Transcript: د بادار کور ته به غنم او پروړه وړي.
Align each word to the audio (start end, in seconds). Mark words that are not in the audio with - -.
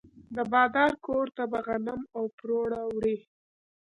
د 0.35 0.37
بادار 0.51 0.91
کور 1.05 1.27
ته 1.37 1.43
به 1.51 1.59
غنم 1.67 2.01
او 2.15 2.23
پروړه 2.37 2.81
وړي. 2.93 3.17